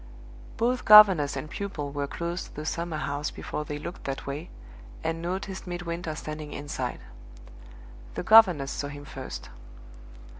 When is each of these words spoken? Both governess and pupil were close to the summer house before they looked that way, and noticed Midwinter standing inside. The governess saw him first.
Both 0.57 0.83
governess 0.83 1.35
and 1.35 1.47
pupil 1.47 1.91
were 1.91 2.07
close 2.07 2.45
to 2.45 2.55
the 2.55 2.65
summer 2.65 2.97
house 2.97 3.29
before 3.29 3.65
they 3.65 3.77
looked 3.77 4.05
that 4.05 4.25
way, 4.25 4.49
and 5.03 5.21
noticed 5.21 5.67
Midwinter 5.67 6.15
standing 6.15 6.53
inside. 6.53 7.01
The 8.15 8.23
governess 8.23 8.71
saw 8.71 8.87
him 8.87 9.05
first. 9.05 9.49